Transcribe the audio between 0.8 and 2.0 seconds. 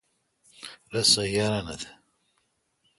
رس سہ یارانو تھ۔